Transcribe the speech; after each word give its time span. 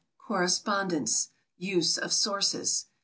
Correspondence 0.17 1.29
USE 1.59 1.99
OF 1.99 2.11
SOURCES. 2.11 2.85